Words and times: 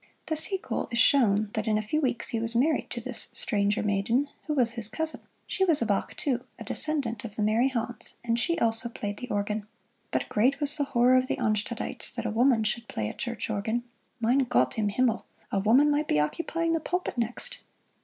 The 0.25 0.35
sequel 0.35 0.87
is 0.91 0.97
shown 0.97 1.51
that 1.53 1.67
in 1.67 1.77
a 1.77 1.83
few 1.83 2.01
weeks 2.01 2.29
he 2.29 2.39
was 2.39 2.55
married 2.55 2.89
to 2.89 2.99
this 2.99 3.27
"Stranger 3.33 3.83
Maiden," 3.83 4.29
who 4.47 4.55
was 4.55 4.71
his 4.71 4.89
cousin. 4.89 5.21
She 5.45 5.63
was 5.63 5.79
a 5.79 5.85
Bach, 5.85 6.15
too, 6.15 6.43
a 6.57 6.63
descendant 6.63 7.23
of 7.23 7.35
the 7.35 7.43
merry 7.43 7.67
Hans, 7.67 8.15
and 8.23 8.39
she, 8.39 8.57
also, 8.57 8.89
played 8.89 9.17
the 9.17 9.29
organ. 9.29 9.67
But 10.09 10.27
great 10.27 10.59
was 10.59 10.75
the 10.75 10.85
horror 10.85 11.17
of 11.17 11.27
the 11.27 11.37
Arnstadites 11.37 12.11
that 12.15 12.25
a 12.25 12.31
woman 12.31 12.63
should 12.63 12.87
play 12.87 13.09
a 13.09 13.13
church 13.13 13.47
organ. 13.47 13.83
Mein 14.19 14.45
Gott 14.45 14.75
im 14.79 14.89
Himmel 14.89 15.23
a 15.51 15.59
woman 15.59 15.91
might 15.91 16.07
be 16.07 16.19
occupying 16.19 16.73
the 16.73 16.79
pulpit 16.79 17.15
next! 17.15 17.59